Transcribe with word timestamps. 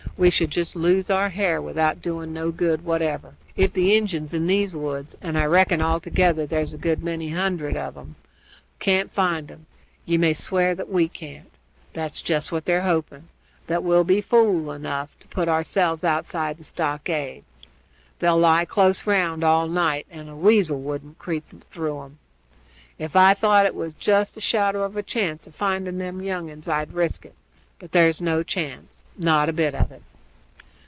"We 0.17 0.29
should 0.29 0.51
just 0.51 0.75
lose 0.75 1.09
our 1.09 1.29
har 1.29 1.59
without 1.61 1.99
doing 1.99 2.31
no 2.31 2.51
good 2.51 2.85
whatever. 2.85 3.33
If 3.55 3.73
the 3.73 3.95
Injuns 3.95 4.35
in 4.35 4.45
these 4.45 4.75
woods 4.75 5.15
and 5.19 5.35
I 5.35 5.45
reckon 5.45 5.81
altogether 5.81 6.45
there's 6.45 6.75
a 6.75 6.77
good 6.77 7.01
many 7.01 7.29
hundred 7.29 7.75
of 7.75 7.97
'em 7.97 8.15
can't 8.77 9.11
find 9.11 9.49
'em, 9.49 9.65
ye 10.05 10.17
may 10.19 10.35
swear 10.35 10.75
that 10.75 10.89
we 10.91 11.07
can't. 11.07 11.49
That's 11.93 12.21
just 12.21 12.51
what 12.51 12.65
they're 12.65 12.83
hoping, 12.83 13.29
that 13.65 13.81
we'll 13.83 14.03
be 14.03 14.21
fools 14.21 14.75
enough 14.75 15.09
to 15.21 15.27
put 15.27 15.47
ourselves 15.49 16.03
outside 16.03 16.59
the 16.59 16.63
stockade. 16.65 17.43
They'll 18.19 18.37
lie 18.37 18.65
close 18.65 19.07
round 19.07 19.43
all 19.43 19.67
night, 19.67 20.05
and 20.11 20.29
a 20.29 20.35
weasel 20.35 20.79
wouldn't 20.81 21.17
creep 21.17 21.45
through 21.71 21.99
'em. 21.99 22.19
Ef 22.99 23.15
I 23.15 23.33
thought 23.33 23.63
there 23.63 23.73
was 23.73 23.95
jest 23.95 24.37
a 24.37 24.41
shadow 24.41 24.83
of 24.83 25.03
chance 25.07 25.47
of 25.47 25.55
finding 25.55 25.97
them 25.97 26.21
young 26.21 26.51
uns 26.51 26.67
I'd 26.67 26.93
risk 26.93 27.25
it; 27.25 27.33
but 27.79 27.91
there's 27.91 28.21
no 28.21 28.43
chance 28.43 29.01
not 29.17 29.49
a 29.49 29.53
bit 29.53 29.73
of 29.73 29.91
it." 29.91 30.03